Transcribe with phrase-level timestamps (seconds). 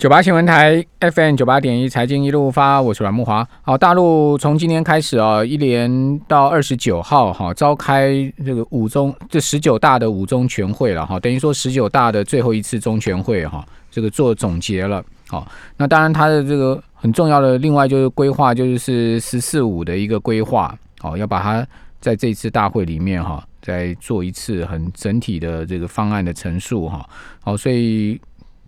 [0.00, 3.46] 九八新闻台 FM 九八点一财经一路发，我是阮木华。
[3.60, 8.10] 好，大陆从今天开始啊，一连到二十九号哈，召开
[8.42, 15.04] 这个五中这十九大的五中全会了哈，等于说十九大的最后一次中全会哈，这个做总结了。
[15.28, 21.66] 好，那当然它的这个很重要的另外就是规划，就是十四五的一个规划，好，要把它
[22.00, 27.06] 在这次大会里面哈，再做一次很整体的这个方案的陈述哈。
[27.42, 28.18] 好，所以。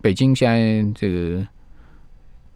[0.03, 1.39] 北京现在这个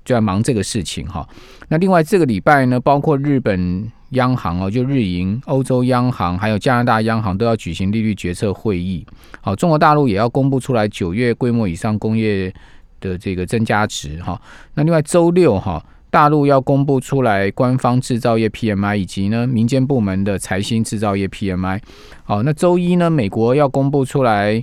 [0.04, 1.26] 就在忙这个事情哈。
[1.70, 9.06] 那另外这个礼拜呢，包括日本央行哦，就日银、欧洲央行还有加拿大央行都要举行利率决策会议。
[9.40, 12.54] 好，中国大陆也要公布出来九月规模以上工业
[13.00, 14.40] 的这个增加值哈。
[14.74, 21.80] 那另外周六哈，大陆要公布出来官方制造业 PMI 以及呢民间部门的财新制造业 PMI。
[22.26, 24.62] 好，那周一呢，美国要公布出来。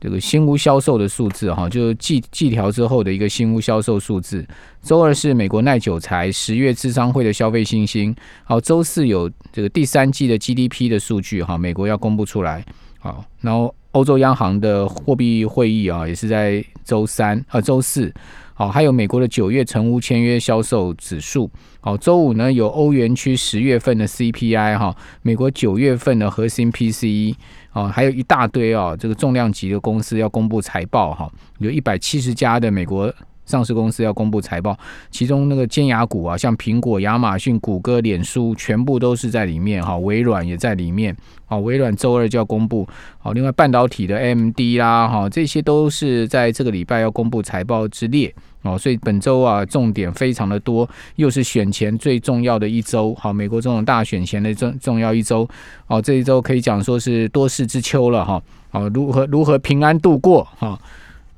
[0.00, 4.46] 这个新屋销售的数字哈，就是季季调之后的一个新屋销售数字。
[4.82, 8.14] 周二是美国耐久财十月智商会的消费信心。
[8.44, 12.64] 好，周四有这个第三季的 GDP 的数据哈，美国要公布出来。
[12.98, 18.12] 好，然后欧洲央行的货币会议啊，也是在周三啊周四。
[18.54, 21.50] 好，还有美国的九月成屋签约销售指数。
[21.80, 27.34] 好，周五呢有欧元区十月份的 CPI 哈，美国九月份的核心 PCE。
[27.72, 33.12] 哦，还有一大堆哦，这个重量级的公司要公布财报哈，有一百七十家的美国
[33.50, 34.78] 上市公司要公布财报，
[35.10, 41.16] 其中那个尖牙股啊，像苹果、亚马逊、谷歌、脸书，全部都是在里面哈，微软也在里面。
[41.46, 42.86] 好，微软周二就要公布。
[43.18, 48.32] 好，另外半导体的 AMD 啦，哈，这些都是在这个礼拜要公布财报之列。
[48.62, 53.12] 哦，所以本周啊，重点非常的多，又是选前最重要的一周。
[53.14, 55.48] 好，美国这种大选前的重重要一周。
[55.86, 58.40] 哦，这一周可以讲说是多事之秋了哈。
[58.70, 60.46] 好，如何如何平安度过？
[60.58, 60.78] 哈，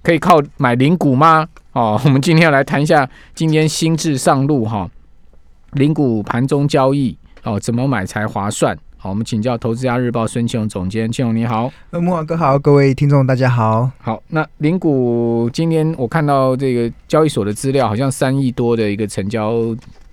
[0.02, 1.46] 可以靠买零股吗？
[1.72, 4.90] 哦， 我们今天要来谈一下今天新智上路哈，
[5.72, 8.76] 零股盘中交易哦，怎么买才划算？
[8.98, 13.90] 好，我们请教《投资家日报》孙庆荣总监，庆荣你好，呃，木华哥好，各位听众大家好。
[13.98, 19.54] 好，那零股今天我看到这个交易所的资料，好像三亿多的一个成交。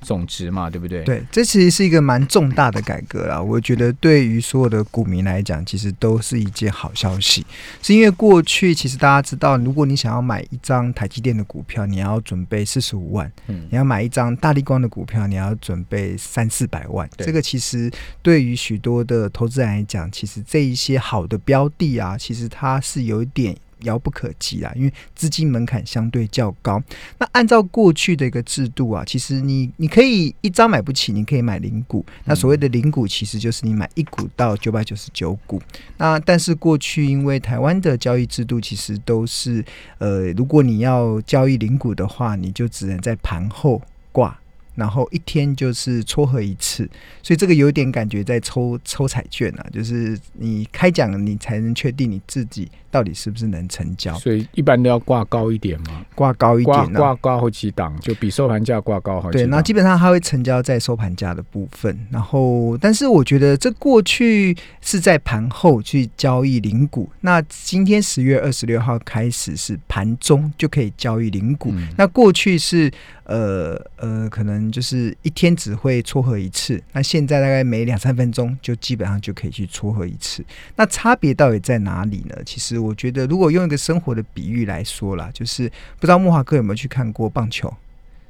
[0.01, 1.03] 总值嘛，对不对？
[1.03, 3.41] 对，这其实是一个蛮重大的改革啦。
[3.41, 7.45] 我觉得对于所有的股民来讲，其实都是一件好消息。
[7.81, 17.09] 是因为过去其实大家知道，如果你想要买一张台积电的股票，你要准备四十五万；嗯，你要买一张大力光的股票，你要准备三四百万。
[17.17, 23.55] 这个其实对于许多的投资人来讲，其实这一些好的标的啊，其实它是有一点。
[23.81, 26.81] 遥不可及啦，因为资金门槛相对较高。
[27.17, 32.05] 那按照过去的一个制度啊，其实你你可以一张买不起，你可以买零股。
[32.25, 35.61] 那所谓的零股，其实就是你买一股到九百九十九股。
[35.97, 39.63] 那但是过去因为台湾的交易制度其实都是，
[39.97, 43.81] 呃，如果你要交易零股的话，你就只能在盘后
[44.13, 44.38] 挂。
[44.79, 46.89] 然后一天就是撮合一次，
[47.21, 54.13] 所以这个有点感觉在抽抽彩券啊，就是你开奖你才能确定你自己到底是不是能成交。
[54.17, 59.39] 所以一般都要挂高一点嘛，挂高一点，挂挂好几档，就比收盘价挂高好几。
[59.39, 61.95] 对，那基本上它会成交在收盘价的部分。
[62.09, 71.73] 然后，但是我觉得这过去是在盘后去交易零股，那今天十月二十六号开始是盘中就可以交易零股。
[71.97, 72.89] 那过去是。
[73.29, 80.43] 呃呃，可能就是一天只会撮合一次，那现在大概每两三分钟就基本上就可以去撮合一次。
[80.75, 82.35] 那差别到底在哪里呢？
[82.43, 85.69] 其实我觉得，如果用一个生活的比喻来说啦，就是
[85.99, 87.71] 不知道莫华哥有没有去看过棒球？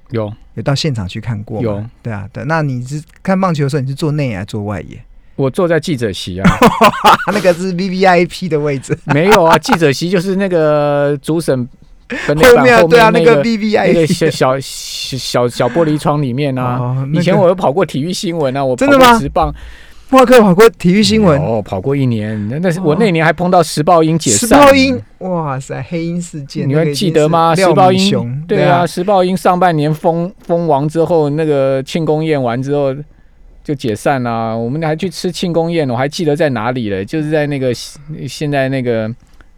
[0.10, 1.62] 有，有到现场去看过？
[1.62, 2.44] 有，对啊，对。
[2.44, 5.02] 那你是看棒球的时候，你是坐内野还是坐外野？
[5.38, 6.50] 我坐在记者席啊，
[7.32, 9.00] 那个是 V V I P 的位置。
[9.06, 11.70] 没有啊，记者席就是那个主审。
[12.26, 19.20] 后面对啊，那个 B B I 那个小小小小玻璃窗里面啊，以前我有跑过体育新闻啊，我真的吗？
[19.20, 19.54] 十棒，
[20.10, 27.56] 哇，克跑过体育新闻哦，跑过一年，那那是我那年还碰到时报鹰解散，时报鹰，哇塞，黑鹰事件，你还记得吗？
[27.56, 32.96] 时报鹰，对啊，时报鹰上半年封封王之后，那个庆功宴完之后
[33.64, 37.72] 就解散了，我们还去吃庆功宴，我还记得在哪里了，就是在那个
[38.28, 39.14] 现在那个。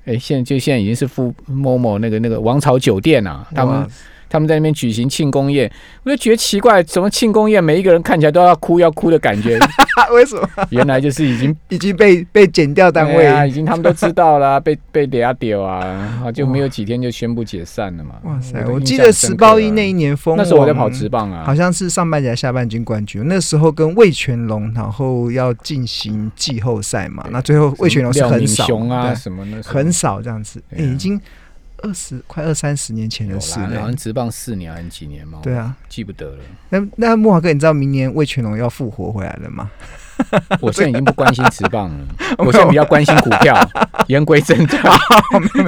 [0.06, 3.88] 哎，现在就现在已经是富某某那个那个王朝酒店了，他们
[4.31, 5.69] 他们在那边举行庆功宴，
[6.06, 9.60] 我就觉得奇怪，怎么庆功宴每一个人看起来都要哭要哭的感觉？
[10.13, 10.48] 为什么？
[10.69, 18.16] 原来就是已经 已经被被剪掉单位啊，已经他们都知道了， 被被底下丢啊，就没有几天就宣布解散了嘛。
[18.24, 18.66] 哇塞！
[18.68, 31.19] 我记得时报一那一年封，那时候我在跑直棒啊，好像是上半季下半季冠军，那时候跟魏全龙，然后要进行季后赛嘛，那最后魏全龙是很少啊什么的，很少这样子，已经。
[31.81, 33.94] 二十快二三十年前的事好像了。
[33.94, 35.39] 职棒四年还是几年嘛？
[35.42, 36.39] 对啊，记不得了。
[36.69, 39.69] 那那木华哥，你知道明年魏全龙要复活回来了吗？
[40.62, 42.07] 我现在已经不关心职棒了，
[42.38, 43.57] 我现在比较关心股票。
[44.07, 44.83] 言归正传，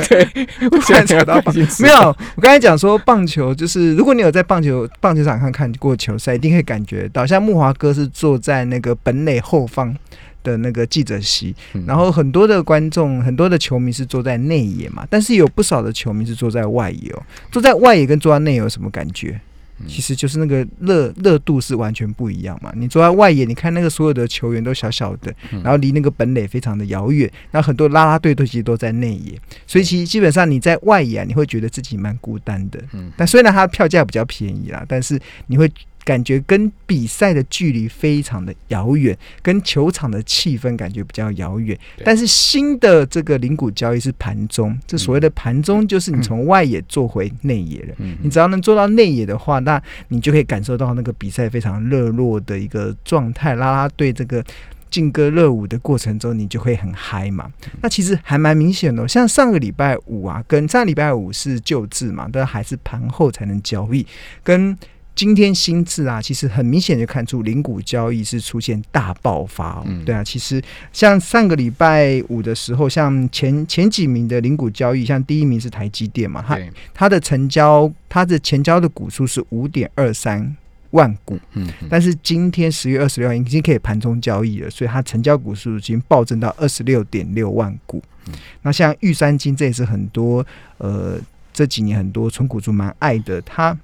[0.10, 0.28] 对，
[0.70, 2.00] 我现在扯到棒没有。
[2.36, 9.96] 我刚才讲说棒球，就是如果你有在棒球棒球场上看过球赛，一定可以感觉到，像木华哥是坐在那个本垒后方
[10.44, 11.56] 的那个记者席，
[11.88, 17.24] 然后很多的观众、很多的球迷是坐在内野嘛，但是有不少的球迷是坐在外野哦。
[17.52, 19.40] 坐在外野跟坐在内野有什么感觉？
[19.88, 22.72] 其实就是那个热热度是完全不一样嘛。
[22.78, 27.30] 你坐在外野，你看那个所有的球员都小小的，然后离那个本垒非常的遥远。
[27.52, 29.38] 然后很多拉拉队都其实都在内野，
[29.68, 32.80] 所以其实基本上你在外野，你会觉得自己蛮孤单的。
[32.94, 35.70] 嗯，但虽然它的票价比较便宜啦，但是你会。
[36.04, 41.78] 感觉跟比赛的距离非常的遥远，跟球场的气氛感觉比较遥远。
[42.04, 47.96] 但是新的这个零股交易是盘中，这所谓的盘中就是你从外野做回内野了。
[48.22, 53.56] 你只要能做到内野的话，那你就可以感受到那个比赛非常热络的一个状态。
[53.56, 54.44] 拉拉队这个
[54.90, 57.52] 劲歌热舞的过程中，你就会很嗨嘛。
[57.82, 64.06] 那其实还蛮明显的，像上个礼拜五啊，跟上礼拜五是旧制嘛，但还是盘后才能交易，
[64.44, 64.78] 跟。
[65.16, 69.84] 今天新智啊，其实很明显就看出零股交易是出现大爆发。
[69.86, 70.62] 嗯，对啊，其实
[70.92, 76.58] 像上个礼拜五的时候，像前前几名的零股交易，像第一名是台积电嘛，它
[76.94, 80.56] 它的成交，它的前交的股数是五点二三
[80.92, 81.40] 万股。
[81.54, 88.02] 嗯，但是今天十月二十六号已经可以盘中交易了，所以它成交股数已经暴增到二十六点六万股。
[88.28, 88.34] 嗯，
[88.64, 90.44] 那像玉山金，这也是很多
[90.80, 91.20] 呃
[91.54, 93.78] 这几年很多纯股族蛮爱的，它。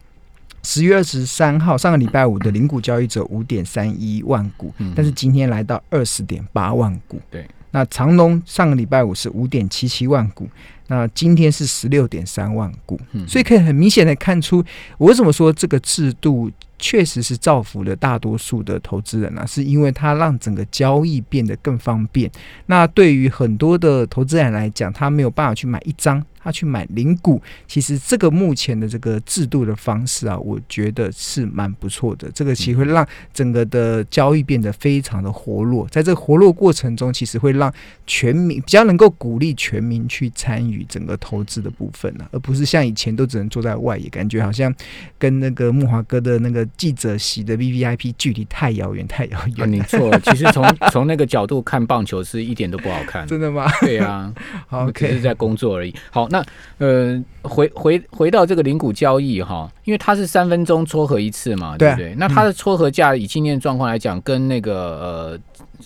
[0.63, 7.19] 十月二十三号，上个礼拜五的零股交易者五点三一万股，但是今天来到二十点八万股。
[7.31, 10.49] 对，那长隆上个礼拜五是五点七七万股，
[10.87, 12.99] 那今天是十六点三万股。
[13.27, 14.63] 所以可以很明显的看出，
[14.97, 19.45] 我为什么说这个制度确实是造福了大多数的投资人呢？
[19.47, 22.29] 是因为它让整个交易变得更方便。
[22.65, 26.23] 那对于很多的投资人来讲，他没有办法去买一张。
[26.41, 32.31] 他去买零股，其实这个目前的这个制度的方式啊，我觉得是蛮不错的。
[32.31, 37.71] 这个其实会让整个的交易变得非常的活络，在这个活络过程中，其实会让
[38.07, 44.73] 全民比较能够鼓励全民去参与整个投资的部分呢，而不是像以前都只能坐在外野，感觉好像
[45.17, 49.69] 跟那个木华哥的那个记者席的 V V I P 距离太遥远，太遥远。
[49.69, 53.69] 你错了， 其实从从那个角度看棒球是一点都不好看，真的吗？
[53.81, 54.33] 对啊，
[54.67, 55.93] 好，只是在工作而已。
[56.09, 56.28] 好。
[56.29, 56.43] 那
[56.77, 62.15] 呃，回回回到这个零股交易哈，因为它是三分钟撮合一次嘛，对不对？
[62.15, 65.39] 那它的撮合价以今天的状况来讲，跟那个呃，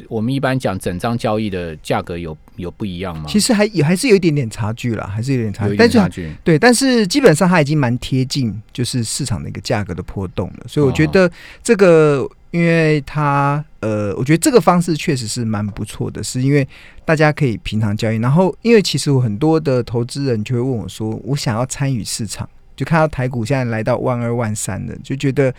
[0.07, 3.25] 我们一般讲整张交易的价格有有不一样吗？
[3.27, 11.31] 其实还也还是有一点点差距啦，还是有点差距，但是对，但是基本上它已经蛮贴近，就是市场的一个价格的波动了，所以我觉得
[11.63, 12.29] 这个。
[12.53, 16.65] 因为他，呃，我觉得这个方式确实是蛮不错的，是因为
[17.03, 18.17] 大家可以平常交易。
[18.17, 25.51] 然后，因为其实我很多的投资人就会问我说，我想要参与市场，就看到台股现在来到万二万三的，就觉得。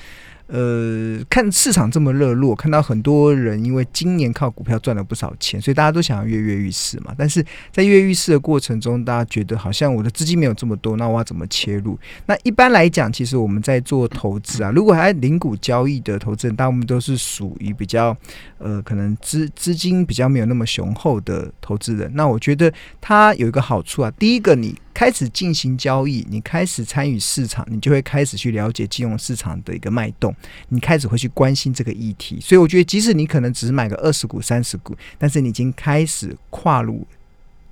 [0.47, 7.15] 呃，看市场这么热络，看到很多人因为今年靠股票赚了不少钱，所以大家都想要跃跃欲试嘛。
[7.17, 7.43] 但是
[7.73, 11.99] 在跃跃欲试的过程中，大家觉得好像我的资金没有这么多，那我要怎么切入？
[12.27, 18.15] 那一般来讲，其实我们在做投资啊，如果还零股交易的投资人，大部分都是属于比较
[18.59, 22.11] 呃，可能资资金比较没有那么雄厚的投资人。
[22.15, 24.75] 那我觉得它有一个好处啊，第一个你。
[24.95, 30.35] 开始进行交易，你开始参与市场，你就会开始去了解金融市场的一个脉动，
[30.69, 32.39] 你开始会去关心这个议题。
[32.41, 37.07] 所以我觉得，即使你可能只买个二十股、三十股，但是你已经开始跨入。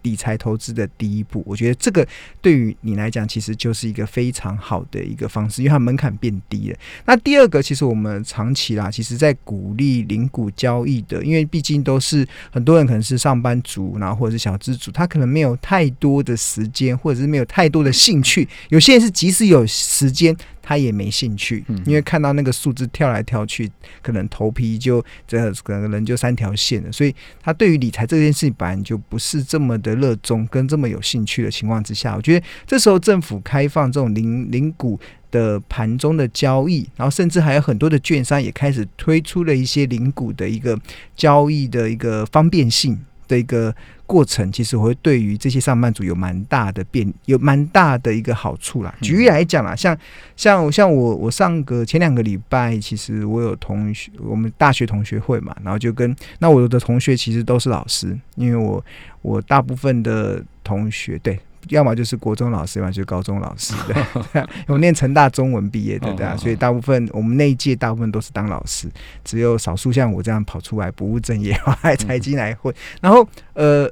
[0.02, 2.06] 理财投资的第一步，我觉得这个
[2.40, 6.78] 对于你来讲，其实就是一个非常好的一个方式，因为它门槛变低了。
[7.04, 18.49] 那第二个，其实我们长期啦，其实在鼓励零股交易的，因为毕竟都是很多人可能是上班族，然后或者是小资主，他可能没有太多的时间，或者是没有太多的兴趣。
[18.68, 20.37] 有些人是即使有时间。
[20.62, 34.99] 他也没兴趣，因为看到那个数字跳来跳去，可能头皮就这可能人就三条线了，所以他对于理财这件事情本来就不是这么的热衷跟这么有兴趣的情况之下，我觉得这时候政府开放这种零零股
[35.31, 39.52] 的盘中的交易，然后甚至还有很多的券商也开始推出了。
[39.62, 40.76] 一些零股的一个
[41.14, 42.99] 交易的一个方便性。
[43.32, 43.74] 的一个
[44.04, 48.94] 过程，其实会对于这些上班族有蛮大的变，有蛮大的一个好处啦。
[49.00, 49.96] 举例来讲啦，像
[50.36, 58.84] 像像我我上个前两个礼拜，其实我有同学，我们大学同学会嘛，然后就跟那我的同学其实都是老师，因为我
[59.22, 61.38] 我大部分的同学对。
[61.69, 64.49] 要么就是国中老师，要么就是高中老师的。
[64.69, 68.88] 我念成大中文毕业的，对啊，所以大部分我们那一届大部分都是当老师，
[69.25, 72.75] 只有少数像我这样跑出来不务正业，还财经来混。
[73.00, 73.90] 然后呃，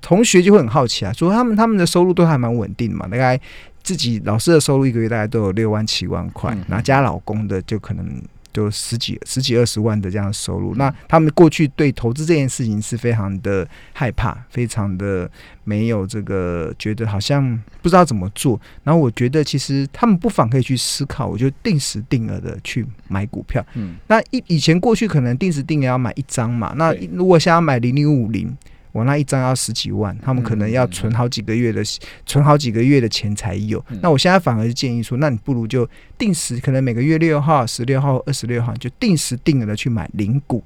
[0.00, 3.40] 同学就会很好奇啊，说他们他们的收入都还蛮稳定嘛，大概
[3.82, 8.22] 自己老师的收入一个月大概都有六万七万块，然后加老公的就可能。
[8.56, 15.30] 就十几十几二十万的这样收入，那他们过去对投资这件事情是非常的害怕，非常的
[15.62, 18.58] 没有这个觉得好像不知道怎么做。
[18.82, 23.62] 然后我觉得其实他们不妨可以去思考，我就定时定额的去买股票。
[23.74, 28.56] 嗯，那以以前过去可能定时定额要买一张嘛，那如果想要买零零五零。
[28.96, 31.82] 我那一张要十几万，他们可能要存好几个月的，
[32.24, 33.84] 存好几个月的钱才有。
[34.00, 35.86] 那我现在反而是建议说，那你不如就
[36.16, 40.64] 定时，可能每个月六号、十六号、二十六号就定时定额的去买零股。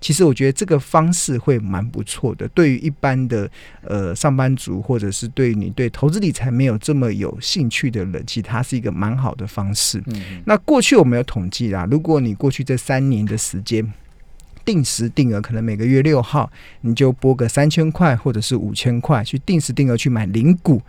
[0.00, 3.48] 其实我觉得这个方式会蛮不错的，对于一般的
[3.82, 10.02] 呃上班族，或者是对你对投资理财没有这么有兴趣的人，其实它是一个蛮好的方式。
[10.44, 13.92] 那过去我们有统计啦，如果你过去这三年的时间。
[14.68, 16.50] 定时定额，可能每个月六号
[16.82, 20.82] 你就拨个三千块或者是五千块去定时定额去买零股，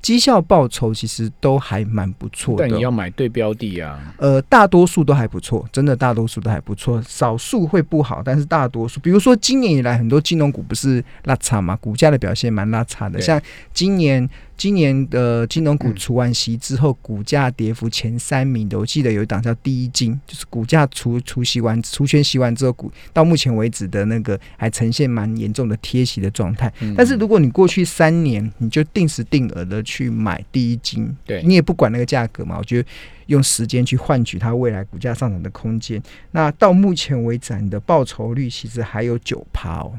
[0.00, 2.68] 绩效报酬其实都还蛮不错的。
[2.68, 4.14] 但你要买对标的啊。
[4.18, 14.30] 呃，大多数都还不错，真的大多数都还不错，少数会不好，但是大多数，比如说今年以来很多金融股不是拉差嘛，股价的表现蛮拉差的，像今年。
[14.56, 26.72] 今年的金融股除完息之后，股价跌幅前三名的，我记得有一档叫第一金，就是股价除除息完、除权息完之后，股到目前为止的那个还呈现蛮严重的贴息的状态。
[26.96, 32.88] 但是如果你过去三年你就定时定额的去买第一金，对你也不管那个价格嘛，我觉得
[33.26, 36.02] 用时间去换取它未来股价上涨的空间。
[36.30, 39.92] 那到目前为止，你的报酬率其实还有九趴哦。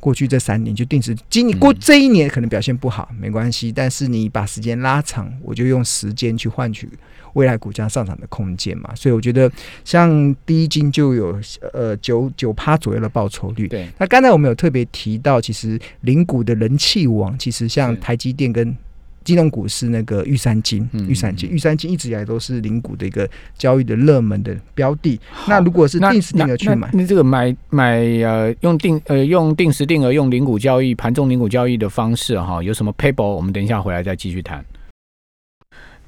[0.00, 3.70] 过去这三年就定时，今年过这一年可能表现不好，没关系。
[3.70, 6.88] 但是你把时间拉长，我就用时间去换取
[7.34, 8.92] 未来股价上涨的空间嘛。
[8.96, 9.48] 所以我觉得，
[9.84, 11.38] 像第一金就有
[11.72, 13.68] 呃九九趴左右的报酬率。
[13.68, 18.76] 对，那刚才我们有特别提到，其实零股的人气王，其实像台积电跟。
[19.22, 25.20] 金融股是那个玉山金，玉山金，玉山金一直以来都是零股的一个交易的热门的标的。
[25.46, 33.22] 那如果是定时定额去买，那这个买买呃用定呃用定时定额用零股交易盘中零股交易的方式哈，有什么 paper？
[33.22, 34.64] 我们等一下回来再继续谈。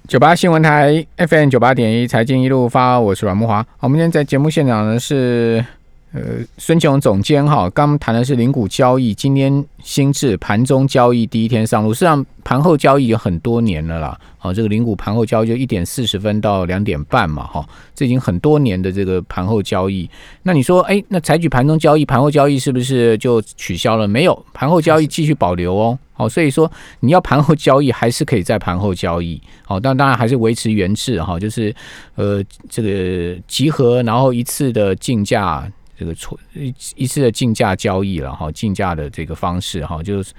[0.08, 3.64] 九八新闻台 FM 九八点一财经一路发，我是阮木华。
[3.80, 5.64] 我们今天在节目现场呢是。
[6.12, 6.20] 呃，
[6.58, 14.20] 孙琼总监哈，刚谈的是零股交易，今天新制盘中交易第一天上路，实际上盘后交易有很多年了啦。
[14.36, 20.06] 好，这个零股盘后交易就一点四十分到两点半嘛，哈，这已经很多年的这个盘后交易。
[20.42, 24.06] 那你说，哎，那采取盘中交易，盘后交易是不是就取消了？
[24.06, 25.98] 没有，盘后交易继续保留哦。
[26.12, 29.40] 好，所以说你要盘后交易还是可以在盘后交易。
[29.64, 31.74] 好，但当然还是维持原制哈，就是
[32.16, 35.66] 呃这个集合，然后一次的竞价。
[36.02, 40.32] 这个错一一次的竞价交易了哈，竞价的这个方式哈，就是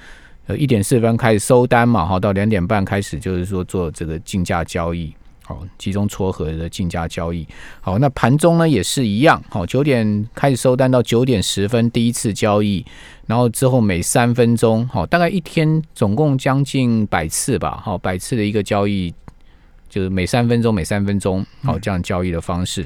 [0.45, 5.15] 呃一点四分开始收单嘛哈，到两点半开始就是说做这个竞价交易，
[5.45, 7.47] 好集中撮合的竞价交易。
[7.79, 12.85] 好，那盘中呢也是一样，好九点开始收单到九点十分第一次交易，
[13.25, 19.13] 然后之后每三分钟，好大概一天总共将近百次吧，好百次的一个交易，
[19.87, 22.85] 就是每三分钟每三分钟，好这样交易的方式。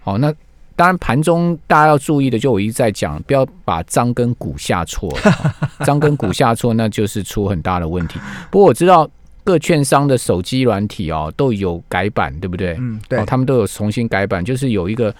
[0.00, 0.34] 好，那。
[0.76, 5.10] 当然，盘中大家要注意的，就我一直在讲，不要把张跟股下错，
[5.84, 8.20] 张跟股下错，那就是出很大的问题。
[8.50, 9.08] 不过我知道
[9.42, 12.76] 各券商的手机软体哦都有改版，对不对？
[12.78, 15.12] 嗯，对，他们都有重新改版，就是有一个。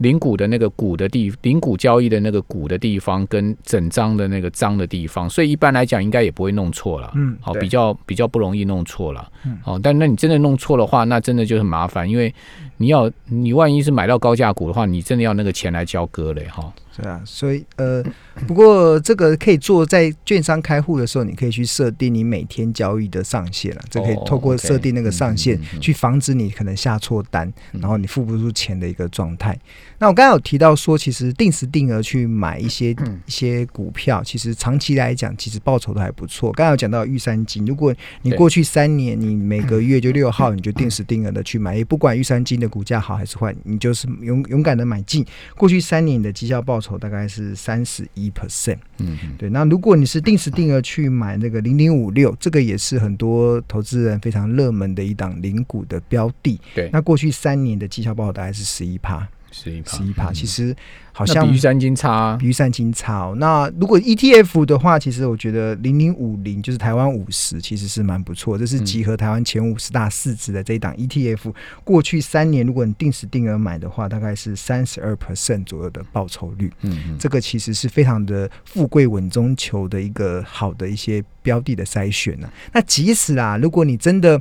[0.00, 7.10] 零股的那个股的地，零股交易的那个股的地方，跟整张的那个张的地方，所以一般来讲应该也不会弄错了。
[7.14, 9.26] 嗯，好，比较比较不容易弄错了。
[9.46, 12.30] 嗯，好，但那你真的弄错的话，那真的就很麻烦，因为
[12.78, 16.72] 你要你万一是买到高价股的话，你真的要那个钱来交割嘞，哈。
[16.96, 18.02] 对啊，所以呃，
[18.46, 23.82] 不过这个可以做在券商开户的时候，你可以去设定你每天交易的上限了。
[23.90, 29.54] 这可以透过设定那个上限，去防止你可能下错单，然后你付不出钱的一个状态。
[29.98, 32.92] 那我刚刚有提到说，其实定时定额去买一些
[33.26, 36.50] 一些股票，其实长期来讲，其实报酬都还不错。
[36.52, 45.22] 刚刚有讲到玉山金，如果你过去三年你每个月就 六号你就定时定额的去买，也不管玉山金的股价好还是坏，你就是勇勇敢的买进。
[45.56, 46.85] 过去三年你的绩效报酬。
[46.98, 49.48] 大概是三十一 percent，嗯，对。
[49.48, 56.90] 那如果你是定时定额去买那个零零五六，这个也是很多投资人非常热门的一档零股的标的，对。
[56.92, 60.76] 那过去三年的绩效报酬大概是十一趴，十一十一趴，其实实
[61.12, 62.36] 好像比玉山金差啊。
[62.36, 63.34] 比预算金差、哦。
[63.38, 68.58] 那如果 ETF 的话，其实我觉得零零五零就是台湾五十，其实是蛮不错。
[68.58, 71.54] 这是集合台湾前五十大市值的这一档 ETF。
[71.84, 76.70] 过去三年，如果你定时定额买的话，大概是三十二 percent 左右的报酬率。
[76.82, 84.40] 嗯嗯，这个其实是非常的富贵稳中求的一个好的一些标的的筛选呢、那即使啊，如果你真的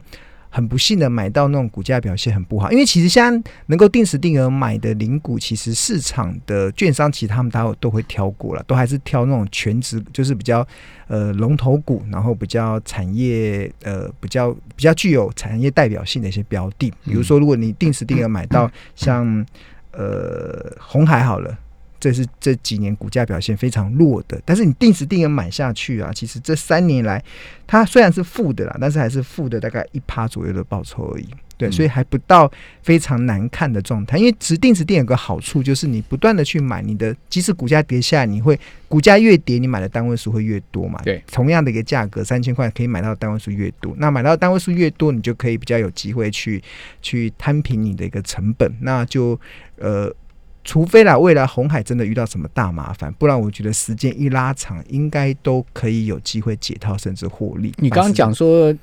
[0.55, 10.65] 很不幸的买到那种股价表现很不好，因为其实现在能够定时定额买的零股，其实市场的券商其实他们都都会挑过了，都还是挑那种全职，就是比较
[11.07, 19.45] 呃龙头股，然后比较产业呃比较比较具有产业代表性的一些标的，比如说如果你定时定额买到像
[19.91, 21.53] 呃红海好了。
[22.05, 27.23] 这是这几年股价表现非常弱的，但是你定时定额买下去啊，其实这三年来
[27.65, 31.25] 它虽然是负的啦，但是还是负的大概一趴左右的报酬而已。
[31.57, 32.51] 对，嗯所以还不到
[32.83, 34.19] 非常难看的状态。
[34.19, 41.01] 因为指定时定有个好处，就是你不断的去买，你的即使股价跌下来，你会股价越跌，你买的单位数会越多嘛。
[41.03, 46.61] 对，同样的一个价格，三千块可以买到单位数越多，那买到单位数越多，你就可以比较有机会去
[47.01, 49.39] 去摊平你的一个成本，那就
[49.77, 50.13] 呃。
[50.65, 57.71] 除非啦，未来红海真的遇到什么大麻烦，不然我觉得时间一拉长，应该都可以有机会解套甚至获利。
[57.77, 58.75] 你刚刚讲说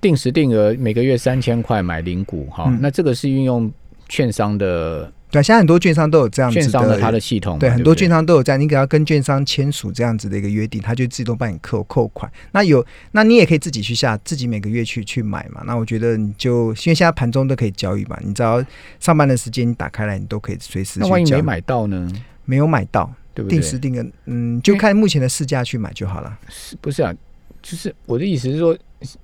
[0.00, 3.72] 定时定额每个月三千块买零股哈，嗯那这个是运用
[4.08, 12.30] 券商的对，现在很多券商都有这样子券商的它的系统嘛，对，很多券商都有这样，你给他跟券商签署这样子的一个约定，他就自动帮你扣扣款。
[12.52, 15.62] 那有，那你也可以自己去下，自己每个月去去买嘛。
[15.64, 18.62] 那我觉得你就因为现在盘中都可以交易嘛，你只要
[19.00, 21.08] 上班的时间你打开来，你都可以随时去交易。
[21.08, 22.12] 那万一没买到呢？
[22.44, 23.58] 没有买到，对不对？
[23.58, 26.38] 定时定额，嗯，就看目前的市价去买就好了。
[26.48, 27.14] 是不是啊？
[27.62, 28.76] 就是我的意思是说，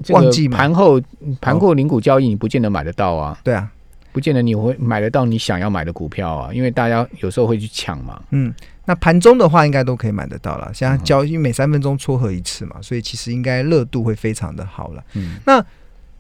[0.05, 1.01] 这个忘记买盘后
[1.41, 3.69] 盘后零股交易，你不见得买得到啊，对啊，
[4.13, 8.21] 不见得你会买得到你想要买的股票啊，因为大家有时候会去抢嘛。
[8.31, 8.53] 嗯，
[8.85, 10.71] 那盘中的话应该都可以买得到了。
[10.75, 15.05] 现在嗯交易每三分钟撮合一次嘛，所以其实应该热度会非常的好了。
[15.15, 15.65] 嗯，那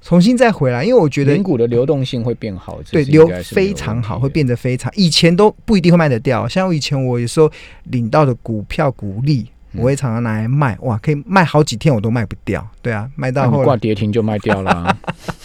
[0.00, 4.92] 重新再回来，因为我觉得零股的流动性会变好，对，流非常好，会变得非常。
[4.95, 7.51] 以前都不一定会卖得掉，像我以前我有时候
[7.85, 12.64] 领到的股票股利，嗯我会常常拿来卖，哇，可以卖好几天我都卖不掉。
[12.81, 14.96] 对啊，卖到挂跌停就卖掉啦，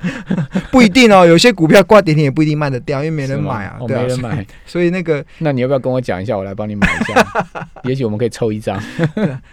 [0.70, 4.46] 不一定哦，有些股票挂跌停也不一定卖得掉，因为没人买啊，哦，对啊，没人买。
[4.66, 7.68] 所以那个那你要不要跟我讲一下，我来帮你买一下？
[7.84, 8.80] 也许我们可以抽一张。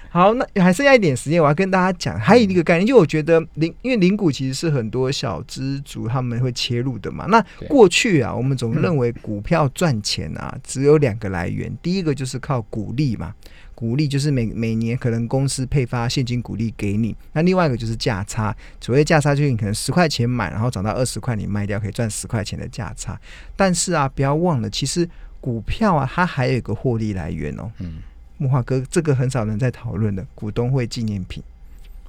[0.10, 7.26] 好，那还剩下一点时间，我要跟大家讲，还有一个概念，就我觉得零，因为零股其实是很多小资族他们会切入的嘛。
[7.28, 13.34] 那过去啊，我们总 认为股票赚钱啊，只有两个来源，第一个就是靠股利嘛。
[13.76, 18.56] 股利就是每每年可能公司配发现金股利给你，那另外一个就是价差。
[18.80, 23.20] 所谓价差就是你可能十块钱买，然后涨到二十块你卖掉，可以赚十块钱的价差。
[23.56, 25.08] 但是啊，不要忘了，其实
[25.42, 27.70] 股票啊，它还有一个获利来源哦。
[27.80, 27.96] 嗯，
[28.38, 31.44] 木华哥，这个很少人在讨论的股东会纪念品，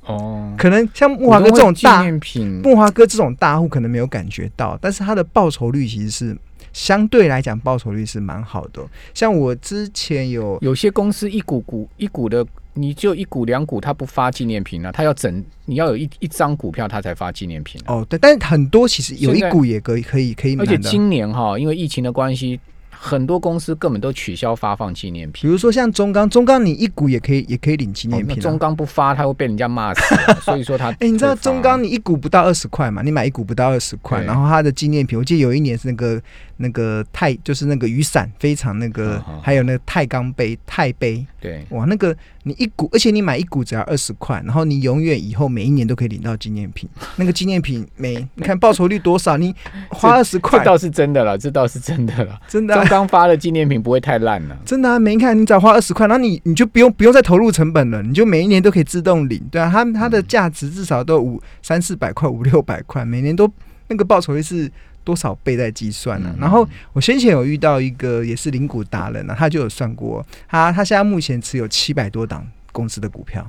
[0.05, 6.38] 哦，可能像木华哥这种纪大念品，木华哥这种大户可能没有感觉到，但是他的报酬率其实是
[6.77, 17.95] 相对来讲报酬率是蛮好的哦、像我之前有有些公司一股股一股的，你就一股两股，它不发纪念品啊，它要整，你要有一一张股票，它才发纪念品、啊。
[17.95, 22.61] 哦，对，但很多其实有一股也可以可以可以买，而且今年哈，因为疫情的关系，
[22.91, 25.49] 很多公司根本都取消发放纪念品。
[25.49, 33.01] 比如说像中钢，中钢你一股也可以也可以领纪哦念品、中钢不发，它会被人家骂死啊、 所以说他哎、你知道中钢你一股不到二十块嘛？
[33.03, 36.21] 你买一股不到二十块，然后它的纪念品，我记得有一年是那个
[36.59, 46.88] 那个太，就是那个雨伞，非常那个，还有那个钛钢杯、钛杯，对哇，那个你一股，而且你买一股只要二十块，然后你永远以后每一年都可以领到纪念品。
[47.16, 49.37] 那个纪念品每你看报酬率多少？
[49.37, 49.55] 你
[49.90, 52.40] 花二十块这块，倒是真的了，这倒是真的了。
[52.49, 54.57] 真的啊、中钢发的纪念品不会太烂了。
[54.64, 63.51] 真的啊，每一看你只要花二十块，然后你你就不用不用再投入成本了，你就每一年都可以自动领，对啊，它它的价值至少都五三四百块、五六百块，每年都
[63.88, 64.71] 那个报酬率是
[65.07, 73.49] 多少倍在计算呢、嗯然后我先前有遇到一个也是零股达人啊，他就有算过，他他现在目前持有七百多档公司的股票。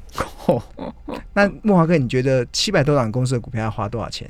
[1.34, 4.30] 那莫华哥，你觉得七百多档公司的股票要花多少钱？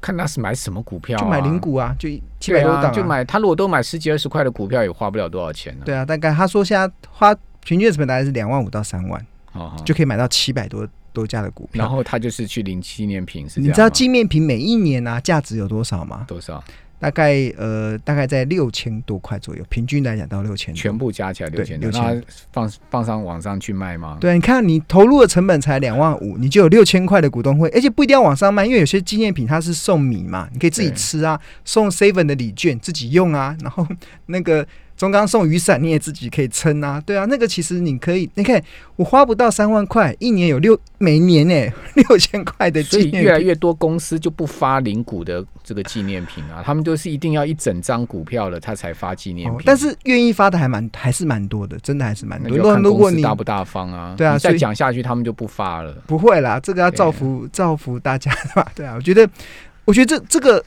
[0.00, 9.26] 看他是买什么股票、啊，就买零股啊，就七对百多档、啊，就买他如果都买十几二十块的股票，也花不了多少钱呢、对啊，大概他说现在花平均的成本大概是两万五到三万。
[9.52, 11.82] 哦，就可以买到七百多多家的股票。
[11.84, 16.24] 然后他就是去领纪念品，你知道纪念品每一年啊价值有多少吗？
[16.26, 16.62] 多少？
[16.98, 20.74] 大概呃大概在六千多块左右，平均来讲到六千。
[20.74, 24.18] 全部加起来六千多，对那放放上网上去卖吗？
[24.20, 33.88] 对，你看你投入的成本才两万五，你就有六千块的股东会，而且不一定要网上卖，因为有些纪念品它是送米嘛，你可以自己吃啊，送 seven 的礼券自己用啊，然后
[34.26, 34.66] 那个
[35.00, 38.62] 中钢送雨伞你也自己可以撑啊，对啊，那个其实你可以，你看
[38.96, 43.24] 我花不到三万块，一年有六每年呢 六千块的所以纪念品。
[43.24, 49.58] 越来越多公司就不发零股的这个纪念品啊， 他们都是一定要一整张股票了，他才发纪念品。
[49.58, 52.54] 哦但是愿意发的还蛮还是蛮多的，真的还是蛮多。
[52.54, 55.94] 如果如果你大不大方啊，对啊再讲下去，他们就不发了。
[56.06, 59.26] 不会啦，这个要造福造福大家的嘛，对啊，我觉得，
[59.86, 60.62] 我觉得这这个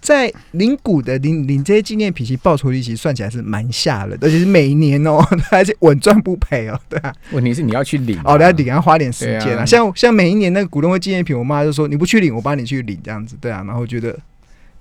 [0.00, 5.18] 在领股的领领这些纪念品，其实报酬率其实算起来是蛮吓人的，而且是每年哦，
[5.50, 14.18] 而且稳赚不赔哦， 对啊，问题是你要去领、啊，哦，要领要花点时间啊，啊像像每一年那个股东会纪念品，我妈就说你不去领，我帮你去领这样子，对啊，然后觉得。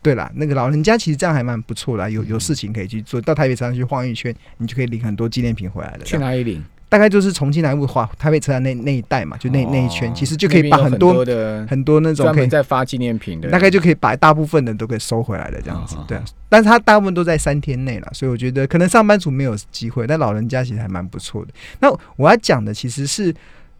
[0.07, 6.05] 对啦，那个老人家其实这样还蛮不错的，有有事情可以去做，到台北车站去晃一圈，你就可以领很多纪念品回来了。
[6.05, 6.63] 去哪里领？
[6.87, 16.23] 大概就是重庆南路华台北车站那那一带嘛，就那、那一圈，哦其实就可以那边有很多的很多那种可以门在发纪念品的，大概就可以把大部分的都可以收回来了，这样子对啊。
[16.47, 21.51] 但是他大部分都在三天内了，所以我觉得可能上班族没有机会，但老人家其实还蛮不错的。
[21.81, 23.35] 那我要讲的其实是，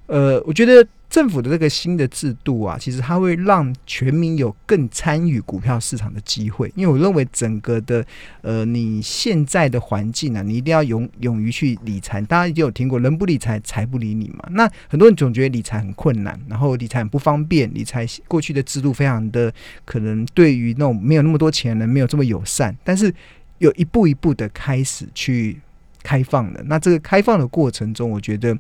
[0.08, 8.06] 呃，我觉得政府的这个新的制度啊，其实它会让全民有更参与股票市场的机会，因为我认为整个的
[8.42, 12.22] 呃，你现在的环境啊，你一定要勇勇于去理财。
[12.22, 14.48] 大家一定有听过“人不理财，财不理你”嘛。
[14.52, 19.52] 那很多人总觉得理财很困难，然后理财很不方便，理财过去的制度非常的
[19.86, 23.14] 可能对于那种没有那么多钱人没有这么友善，但是
[23.60, 25.60] 有一步一步的开始去
[26.04, 26.62] 开放了。
[26.66, 28.58] 那这个开放的过程中，我觉得，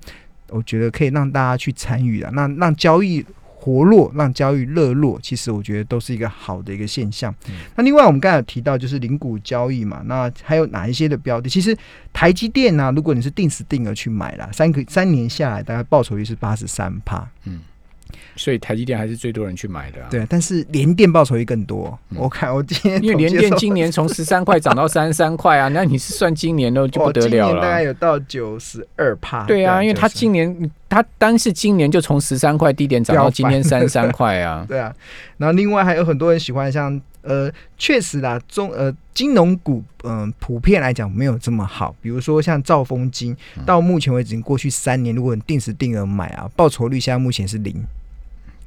[0.49, 3.25] 我觉得可以让大家去参与啊，那让交易。
[3.59, 7.35] 活络，让交易热络，其实我觉得都是一个好的一个现象。
[7.49, 11.49] 嗯那另外，我们刚才有提到就是零股交易嘛，那还有哪一些的标的？
[11.49, 11.75] 其实
[12.13, 17.27] 台积电呢、如果你是定时定额去买啦，三个三年下来大概报酬率是八十三趴，
[18.35, 20.07] 所以台积电还是最多人去买的、啊。
[20.09, 21.97] 对，但是联电报酬率更多。
[22.11, 27.83] 嗯我看我今天因为联电今年从十三块涨到三十三块啊， 那你是算今年的就不哦得了今年大概。
[27.83, 29.45] 有到九十二趴。
[29.45, 34.65] 对啊，因为它今年它单是今年就从十三块低点涨到今天三十三块啊。
[34.69, 34.93] 对啊，
[35.37, 47.75] 然后另外还有很多人喜欢像呃，确实啦，中呃金融股嗯、普遍来讲没有这么好，比如说像兆丰金，嗯到目前为止过去三年，如果你定时定额买啊，报酬率现在目前是零。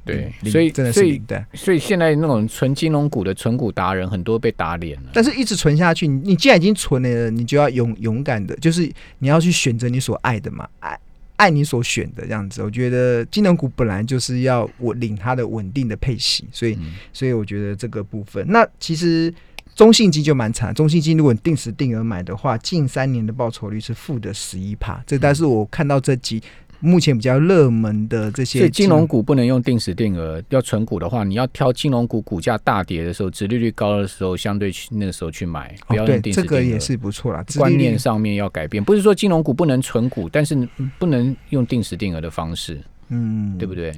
[0.03, 1.43] 对，所以真的是零，对。
[1.53, 5.09] 所以现在那种纯金融股的存股达人很多被打脸了。
[5.13, 10.99] 但是一直存下去，你你既然已经存了，你就要勇勇敢的，就是你要去选择你所爱的嘛，爱
[11.35, 12.63] 爱你所选的这样子。
[12.63, 19.33] 我觉得金融股本来就是要我领它的稳定的配息，所以嗯所以我觉得这个部分，那其实
[19.75, 20.73] 中信金就蛮惨。
[20.73, 26.41] 中信金如果你定时定额买的话，近三年的报酬率是负的十一帕，这但是我看到这几
[26.81, 36.47] 目前比较热门的这些所以金融股不能用定时定额，要存股的话，你要挑金融股股价大跌的时候，殖利率高的时候，相对去那个时候去买，不要用定时定额。
[36.47, 40.67] 这个也是不错啦，观念上，上面要改变，不是说金融股不能存股，但是
[40.97, 43.93] 不能用定时定额的方式，嗯，对不对？